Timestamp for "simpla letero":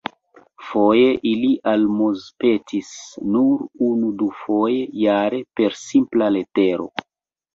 5.83-6.89